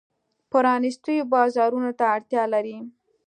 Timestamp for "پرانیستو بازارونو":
0.51-1.91